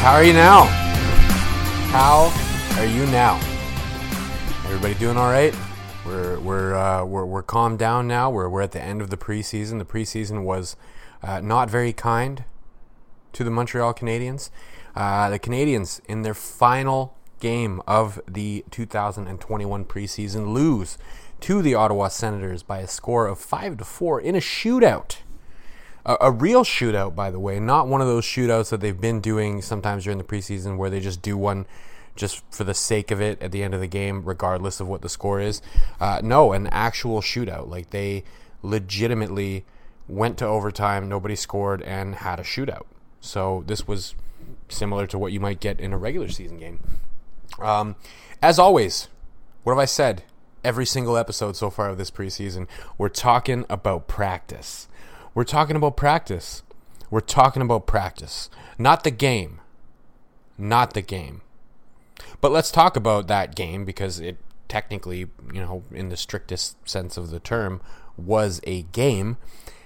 [0.00, 0.64] How are you now?
[1.92, 2.32] How
[2.78, 3.36] are you now?
[4.64, 5.54] Everybody doing all right?
[6.06, 8.30] We're we're uh, we're, we're calmed down now.
[8.30, 9.78] We're we're at the end of the preseason.
[9.78, 10.74] The preseason was
[11.22, 12.44] uh, not very kind
[13.34, 14.48] to the Montreal Canadiens.
[14.96, 20.96] Uh, the Canadiens, in their final game of the 2021 preseason, lose
[21.40, 25.18] to the Ottawa Senators by a score of five to four in a shootout
[26.04, 29.20] a, a real shootout, by the way, not one of those shootouts that they've been
[29.20, 31.66] doing sometimes during the preseason where they just do one
[32.16, 35.02] just for the sake of it at the end of the game, regardless of what
[35.02, 35.62] the score is.
[36.00, 37.68] Uh, no, an actual shootout.
[37.68, 38.24] Like they
[38.62, 39.64] legitimately
[40.08, 42.84] went to overtime, nobody scored, and had a shootout.
[43.20, 44.14] So this was
[44.68, 46.80] similar to what you might get in a regular season game.
[47.58, 47.96] Um,
[48.42, 49.08] as always,
[49.62, 50.22] what have I said?
[50.62, 52.66] Every single episode so far of this preseason,
[52.98, 54.88] we're talking about practice.
[55.34, 56.62] We're talking about practice.
[57.10, 59.60] We're talking about practice, not the game.
[60.56, 61.42] Not the game.
[62.40, 64.36] But let's talk about that game because it
[64.68, 67.80] technically, you know, in the strictest sense of the term,
[68.16, 69.36] was a game.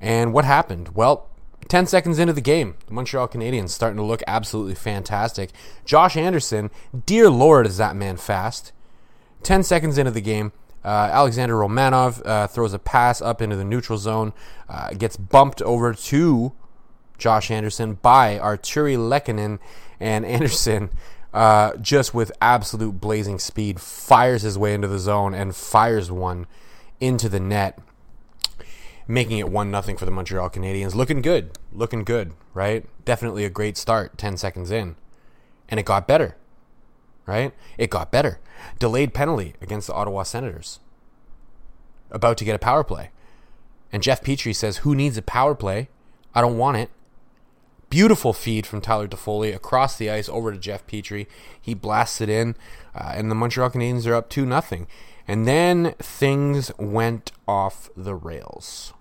[0.00, 0.90] And what happened?
[0.94, 1.28] Well,
[1.68, 5.50] 10 seconds into the game, the Montreal Canadiens starting to look absolutely fantastic.
[5.84, 6.70] Josh Anderson,
[7.06, 8.72] dear Lord, is that man fast.
[9.42, 10.52] 10 seconds into the game,
[10.86, 14.32] uh, Alexander Romanov uh, throws a pass up into the neutral zone,
[14.68, 16.52] uh, gets bumped over to
[17.18, 19.58] Josh Anderson by Artturi Lehkonen,
[19.98, 20.90] and Anderson,
[21.34, 26.46] uh, just with absolute blazing speed, fires his way into the zone and fires one
[27.00, 27.80] into the net,
[29.08, 30.94] making it 1 0 for the Montreal Canadiens.
[30.94, 31.50] Looking good.
[31.72, 32.86] Looking good, right?
[33.04, 34.94] Definitely a great start 10 seconds in.
[35.68, 36.36] And it got better
[37.26, 37.52] right?
[37.76, 38.40] It got better.
[38.78, 40.80] Delayed penalty against the Ottawa Senators.
[42.10, 43.10] About to get a power play.
[43.92, 45.88] And Jeff Petry says, Who needs a power play?
[46.34, 46.90] I don't want it.
[47.88, 51.26] Beautiful feed from Tyler Toffoli across the ice over to Jeff Petry.
[51.60, 52.56] He blasts it in,
[52.94, 54.86] uh, and the Montreal Canadiens are up 2 0.
[55.28, 58.92] And then things went off the rails.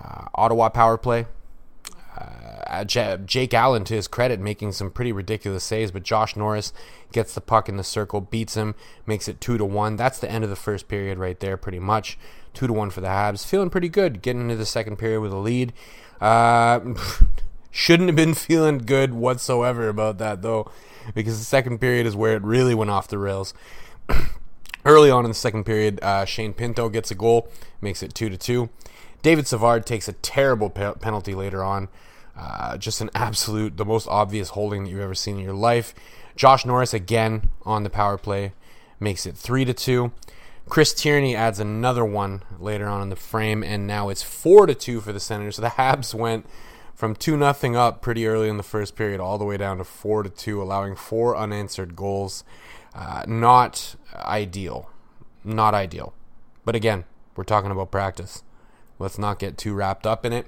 [0.00, 1.26] Uh, Ottawa power play,
[2.16, 6.72] uh, Jake Allen, to his credit, making some pretty ridiculous saves, but Josh Norris
[7.12, 8.74] gets the puck in the circle, beats him,
[9.06, 9.96] makes it two to one.
[9.96, 12.18] That's the end of the first period right there, pretty much.
[12.54, 13.46] Two to one for the Habs.
[13.46, 15.72] Feeling pretty good, getting into the second period with a lead.
[16.20, 16.80] Uh,
[17.70, 20.70] shouldn't have been feeling good whatsoever about that though,
[21.14, 23.52] because the second period is where it really went off the rails.
[24.84, 27.48] Early on in the second period, uh, Shane Pinto gets a goal,
[27.80, 28.70] makes it two to two.
[29.22, 31.88] David Savard takes a terrible pe- penalty later on.
[32.36, 35.94] Uh, just an absolute, the most obvious holding that you've ever seen in your life.
[36.36, 38.52] Josh Norris again on the power play
[39.00, 40.12] makes it three to two.
[40.68, 44.74] Chris Tierney adds another one later on in the frame, and now it's four to
[44.74, 45.56] two for the Senators.
[45.56, 46.44] So the Habs went
[46.94, 49.84] from two nothing up pretty early in the first period, all the way down to
[49.84, 52.42] four to two, allowing four unanswered goals.
[52.94, 54.90] Uh, not ideal,
[55.44, 56.14] not ideal.
[56.64, 57.04] But again,
[57.36, 58.42] we're talking about practice.
[58.98, 60.46] Let's not get too wrapped up in it.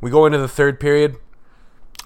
[0.00, 1.16] We go into the third period,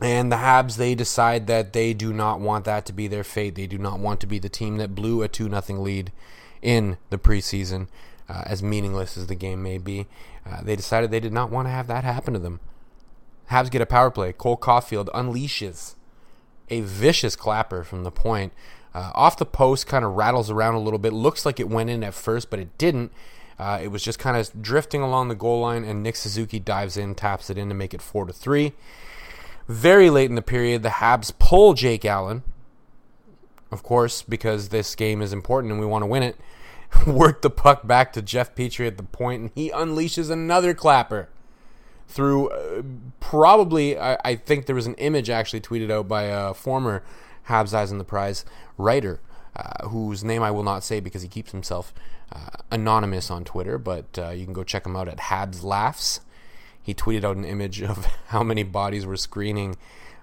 [0.00, 3.54] and the Habs they decide that they do not want that to be their fate.
[3.54, 6.12] They do not want to be the team that blew a two nothing lead
[6.60, 7.88] in the preseason,
[8.28, 10.06] uh, as meaningless as the game may be.
[10.44, 12.60] Uh, they decided they did not want to have that happen to them.
[13.50, 14.32] Habs get a power play.
[14.32, 15.94] Cole Caufield unleashes
[16.68, 18.52] a vicious clapper from the point.
[18.94, 21.12] Uh, off the post, kind of rattles around a little bit.
[21.12, 23.12] Looks like it went in at first, but it didn't.
[23.58, 26.96] Uh, it was just kind of drifting along the goal line, and Nick Suzuki dives
[26.96, 28.72] in, taps it in to make it four to three.
[29.68, 32.42] Very late in the period, the Habs pull Jake Allen,
[33.70, 36.36] of course, because this game is important and we want to win it.
[37.06, 41.28] Work the puck back to Jeff Petry at the point, and he unleashes another clapper
[42.06, 42.82] through uh,
[43.20, 43.98] probably.
[43.98, 47.02] I, I, think there was an image actually tweeted out by a former
[47.48, 48.44] Habs Eyes on the Prize
[48.78, 49.20] writer,
[49.56, 51.94] uh, whose name I will not say because he keeps himself
[52.32, 56.20] uh, anonymous on Twitter, but uh, you can go check him out at Habs Laughs.
[56.82, 59.76] He tweeted out an image of how many bodies were screening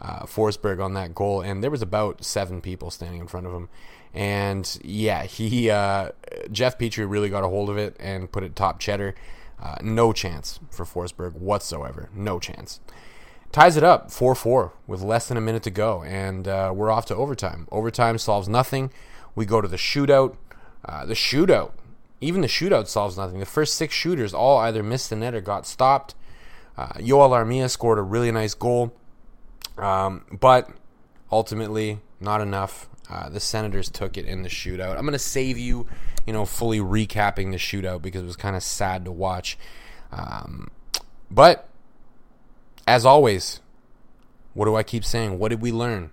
[0.00, 3.52] uh, Forsberg on that goal, and there was about seven people standing in front of
[3.52, 3.68] him.
[4.14, 6.10] And yeah, he uh,
[6.50, 9.14] Jeff Petry really got a hold of it and put it top cheddar.
[9.60, 12.08] Uh, no chance for Forsberg whatsoever.
[12.14, 12.80] No chance.
[13.52, 16.90] Ties it up 4 4 with less than a minute to go, and uh, we're
[16.90, 17.66] off to overtime.
[17.70, 18.90] Overtime solves nothing.
[19.36, 20.36] We go to the shootout.
[20.84, 21.72] Uh, the shootout,
[22.20, 23.38] even the shootout solves nothing.
[23.38, 26.14] The first six shooters all either missed the net or got stopped.
[26.76, 28.92] Uh, Joel Armia scored a really nice goal,
[29.78, 30.70] um, but
[31.30, 32.88] ultimately not enough.
[33.08, 34.96] Uh, the Senators took it in the shootout.
[34.96, 35.86] I'm going to save you,
[36.26, 39.56] you know, fully recapping the shootout because it was kind of sad to watch.
[40.10, 40.70] Um,
[41.30, 41.68] but
[42.86, 43.60] as always,
[44.54, 45.38] what do I keep saying?
[45.38, 46.10] What did we learn?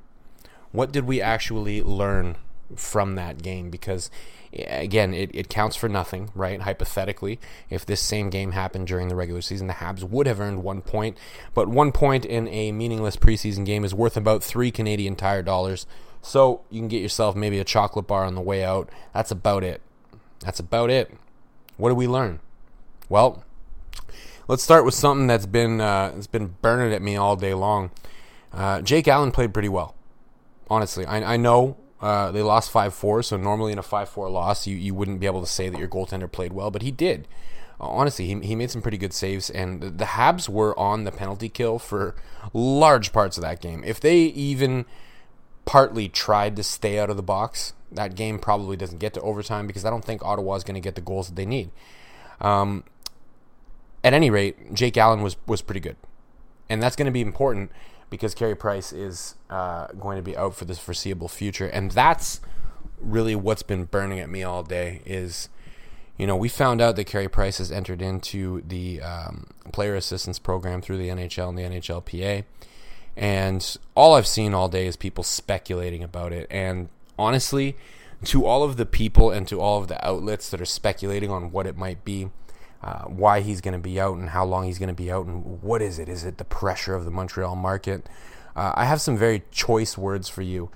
[0.72, 2.36] What did we actually learn
[2.80, 3.70] from that game?
[3.70, 4.10] Because
[4.54, 6.62] again, it, it counts for nothing, right?
[6.62, 7.40] Hypothetically,
[7.70, 10.82] if this same game happened during the regular season, the Habs would have earned one
[10.82, 11.18] point.
[11.54, 15.86] But one point in a meaningless preseason game is worth about three Canadian Tire dollars.
[16.22, 18.90] So you can get yourself maybe a chocolate bar on the way out.
[19.14, 19.82] That's about it.
[20.40, 21.12] That's about it.
[21.78, 22.40] What do we learn?
[23.10, 23.44] Well,
[24.48, 27.92] let's start with something that's been uh, that's been burning at me all day long.
[28.54, 29.96] Uh, Jake Allen played pretty well.
[30.70, 34.30] Honestly, I, I know uh, they lost 5 4, so normally in a 5 4
[34.30, 36.92] loss, you, you wouldn't be able to say that your goaltender played well, but he
[36.92, 37.30] did.
[37.80, 41.48] Honestly, he, he made some pretty good saves, and the Habs were on the penalty
[41.48, 42.14] kill for
[42.52, 43.86] large parts of that game.
[43.86, 44.84] If they even
[45.64, 49.66] partly tried to stay out of the box, that game probably doesn't get to overtime
[49.66, 51.72] because I don't think Ottawa is going to get the goals that they need.
[52.42, 52.84] Um,
[54.04, 55.96] at any rate, Jake Allen was was pretty good,
[56.70, 57.72] and that's going to be important
[58.14, 62.42] because Carey Price is uh, going to be out for the foreseeable future, and that's
[63.02, 65.02] really what's been burning at me all day.
[65.04, 65.50] Is
[66.16, 70.38] you know we found out that Carey Price has entered into the um, player assistance
[70.38, 72.44] program through the NHL and the NHLPA,
[73.18, 76.46] and all I've seen all day is people speculating about it.
[76.52, 77.76] And honestly,
[78.26, 81.52] to all of the people and to all of the outlets that are speculating on
[81.52, 82.30] what it might be
[82.84, 85.26] uh, why he's going to be out and how long he's going to be out
[85.26, 86.10] and what is it?
[86.10, 88.08] Is it the pressure of the Montreal market?
[88.56, 90.70] Uh, I have some very choice words for you,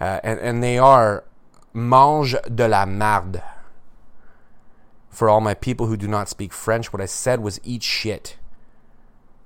[0.00, 1.24] uh, and, and they are
[1.72, 3.42] mange de la marde.
[5.08, 8.36] For all my people who do not speak French, what I said was eat shit.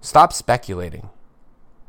[0.01, 1.11] Stop speculating.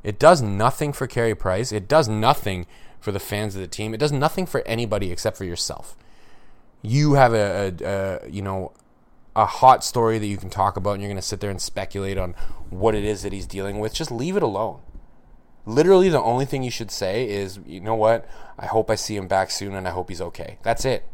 [0.03, 1.71] It does nothing for Carey Price.
[1.71, 2.67] It does nothing
[2.99, 3.93] for the fans of the team.
[3.93, 5.95] It does nothing for anybody except for yourself.
[6.83, 8.71] You have a, a, a you know
[9.35, 11.61] a hot story that you can talk about and you're going to sit there and
[11.61, 12.35] speculate on
[12.69, 14.81] what it is that he's dealing with, just leave it alone.
[15.65, 18.27] Literally, the only thing you should say is, you know what?
[18.57, 20.57] I hope I see him back soon and I hope he's okay.
[20.63, 21.07] That's it.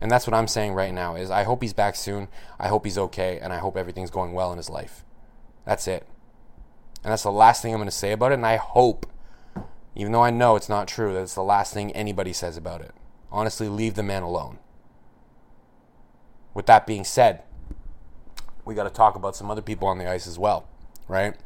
[0.00, 2.28] And that's what I'm saying right now is I hope he's back soon.
[2.58, 5.04] I hope he's okay and I hope everything's going well in his life.
[5.64, 6.06] That's it.
[7.02, 9.06] And that's the last thing I'm going to say about it and I hope
[9.96, 12.82] even though I know it's not true, that it's the last thing anybody says about
[12.82, 12.92] it.
[13.32, 14.58] Honestly, leave the man alone.
[16.56, 17.42] With that being said,
[18.64, 20.66] we got to talk about some other people on the ice as well,
[21.06, 21.36] right?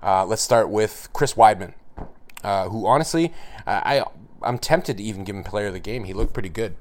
[0.00, 1.74] Uh, let's start with Chris Wideman,
[2.44, 3.34] uh, who honestly,
[3.66, 4.04] I
[4.42, 6.04] I'm tempted to even give him player of the game.
[6.04, 6.76] He looked pretty good.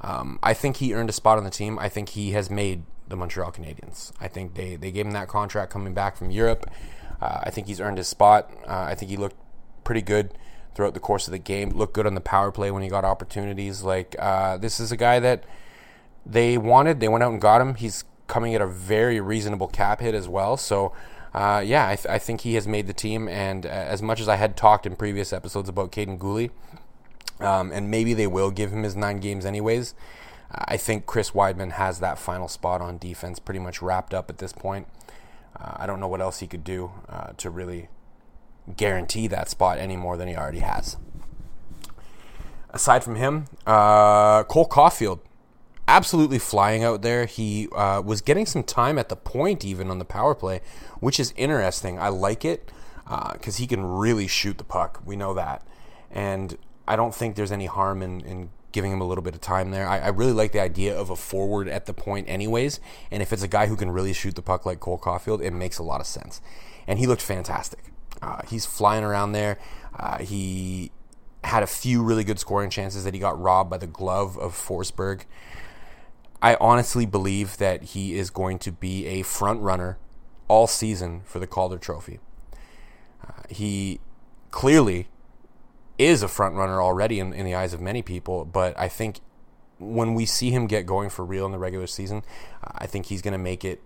[0.00, 1.78] Um, I think he earned a spot on the team.
[1.78, 4.12] I think he has made the Montreal Canadiens.
[4.18, 6.70] I think they, they gave him that contract coming back from Europe.
[7.20, 8.50] Uh, I think he's earned his spot.
[8.66, 9.36] Uh, I think he looked
[9.84, 10.32] pretty good
[10.74, 11.68] throughout the course of the game.
[11.68, 13.82] Looked good on the power play when he got opportunities.
[13.82, 15.44] Like uh, this is a guy that
[16.24, 17.00] they wanted.
[17.00, 17.74] They went out and got him.
[17.74, 20.56] He's coming at a very reasonable cap hit as well.
[20.56, 20.92] So,
[21.34, 23.28] uh, yeah, I, th- I, think he has made the team.
[23.28, 26.50] And uh, as much as I had talked in previous episodes about Kaiden Guhle,
[27.40, 29.94] um, and maybe they will give him his nine games anyways,
[30.52, 34.38] I think Chris Wideman has that final spot on defense pretty much wrapped up at
[34.38, 34.86] this point.
[35.58, 37.88] Uh, I don't know what else he could do uh, to really
[38.76, 40.96] guarantee that spot any more than he already has.
[42.70, 45.20] Aside from him, uh, Cole Caufield
[45.90, 47.26] absolutely flying out there.
[47.26, 50.60] He uh, was getting some time at the point, even on the power play,
[51.00, 51.98] which is interesting.
[51.98, 52.70] I like it
[53.04, 55.02] because uh, he can really shoot the puck.
[55.04, 55.66] We know that.
[56.10, 56.56] And
[56.86, 59.72] I don't think there's any harm in, in giving him a little bit of time
[59.72, 59.88] there.
[59.88, 62.78] I, I, really like the idea of a forward at the point, anyways.
[63.10, 65.50] And if it's a guy who can really shoot the puck like Cole Caufield, it
[65.50, 66.40] makes a lot of sense.
[66.86, 67.92] And he looked fantastic.
[68.22, 69.58] Uh, he's flying around there.
[69.98, 70.92] Uh, he
[71.42, 74.52] had a few really good scoring chances that he got robbed by the glove of
[74.52, 75.22] Forsberg.
[76.42, 79.98] I honestly believe that he is going to be a front runner
[80.48, 82.18] all season for the Calder Trophy.
[83.26, 84.00] Uh, he
[84.50, 85.08] clearly
[85.98, 89.20] is a front runner already in, in the eyes of many people, but I think
[89.78, 92.22] when we see him get going for real in the regular season,
[92.62, 93.82] I think he's going to make it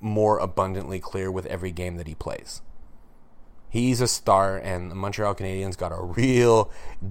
[0.00, 2.60] more abundantly clear with every game that he plays.
[3.68, 6.70] He's a star, and the Montreal Canadiens got a real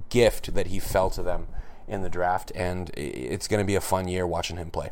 [0.10, 1.48] gift that he fell to them
[1.88, 4.92] in the draft, and it's going to be a fun year watching him play.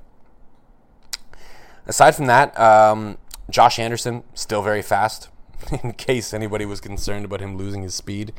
[1.85, 3.17] Aside from that, um,
[3.49, 5.29] Josh Anderson still very fast.
[5.83, 8.33] In case anybody was concerned about him losing his speed,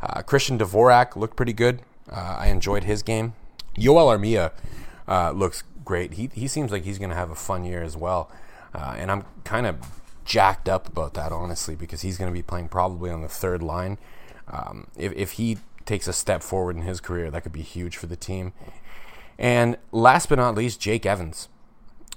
[0.00, 1.82] uh, Christian Dvorak looked pretty good.
[2.10, 3.34] Uh, I enjoyed his game.
[3.76, 4.52] Yoel Armia
[5.08, 6.14] uh, looks great.
[6.14, 8.30] He he seems like he's going to have a fun year as well,
[8.74, 9.76] uh, and I'm kind of
[10.24, 13.62] jacked up about that honestly because he's going to be playing probably on the third
[13.62, 13.98] line.
[14.48, 17.96] Um, if if he takes a step forward in his career, that could be huge
[17.96, 18.52] for the team.
[19.38, 21.48] And last but not least, Jake Evans.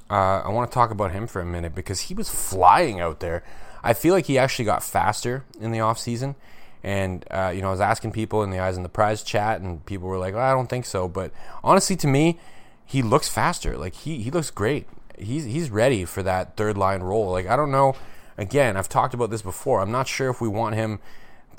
[0.10, 3.20] Uh, I want to talk about him for a minute because he was flying out
[3.20, 3.44] there.
[3.84, 6.36] I feel like he actually got faster in the offseason.
[6.82, 9.62] And, uh, you know, I was asking people in the Eyes on the Prize chat,
[9.62, 11.08] and people were like, I don't think so.
[11.08, 11.32] But
[11.64, 12.40] honestly, to me,
[12.86, 13.78] he looks faster.
[13.78, 14.88] Like, he, he looks great.
[15.18, 17.32] He's, he's ready for that third line role.
[17.32, 17.96] Like, I don't know.
[18.38, 19.82] Again, I've talked about this before.
[19.82, 21.00] I'm not sure if we want him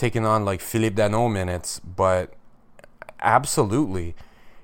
[0.00, 2.32] taking on like Philippe Danault minutes, but
[3.20, 4.14] absolutely,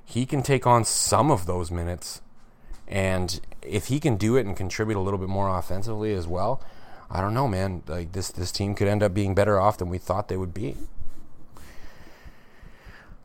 [0.04, 2.22] he can take on some of those minutes.
[2.88, 6.62] And if he can do it and contribute a little bit more offensively as well,
[7.10, 7.82] I don't know, man.
[7.86, 10.54] Like this, this team could end up being better off than we thought they would
[10.54, 10.76] be.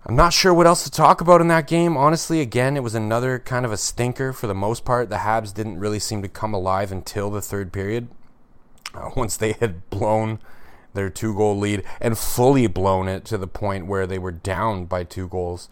[0.05, 1.95] I'm not sure what else to talk about in that game.
[1.95, 5.09] Honestly, again, it was another kind of a stinker for the most part.
[5.09, 8.09] The Habs didn't really seem to come alive until the third period.
[8.93, 10.39] Uh, once they had blown
[10.93, 14.85] their two goal lead and fully blown it to the point where they were down
[14.85, 15.69] by two goals.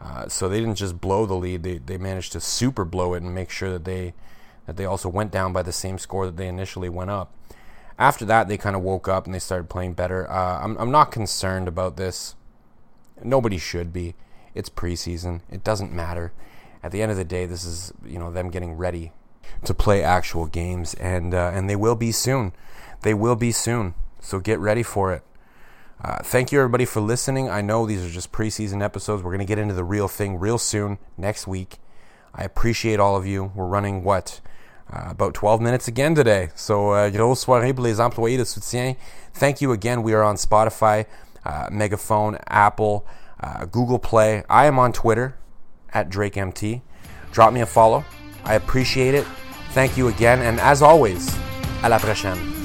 [0.00, 3.22] Uh, so they didn't just blow the lead; they they managed to super blow it
[3.22, 4.14] and make sure that they
[4.66, 7.34] that they also went down by the same score that they initially went up.
[7.98, 10.30] After that, they kind of woke up and they started playing better.
[10.30, 12.36] Uh, I'm I'm not concerned about this.
[13.22, 14.14] Nobody should be.
[14.54, 15.40] It's preseason.
[15.50, 16.32] It doesn't matter.
[16.82, 19.12] At the end of the day, this is you know them getting ready
[19.64, 22.52] to play actual games, and uh, and they will be soon.
[23.02, 23.94] They will be soon.
[24.20, 25.22] So get ready for it.
[26.02, 27.48] Uh, thank you, everybody, for listening.
[27.48, 29.22] I know these are just preseason episodes.
[29.22, 31.78] We're going to get into the real thing real soon, next week.
[32.34, 33.50] I appreciate all of you.
[33.54, 34.40] We're running what?
[34.92, 36.50] Uh, about 12 minutes again today.
[36.54, 38.96] So, uh, grosse soirée pour les employés de soutien.
[39.34, 40.02] Thank you again.
[40.02, 41.06] We are on Spotify,
[41.44, 43.04] uh, Megaphone, Apple,
[43.40, 44.44] uh, Google Play.
[44.48, 45.36] I am on Twitter
[45.92, 46.80] at DrakeMT.
[47.32, 48.04] Drop me a follow.
[48.44, 49.26] I appreciate it.
[49.72, 50.40] Thank you again.
[50.40, 51.36] And as always,
[51.82, 52.57] à la prochaine.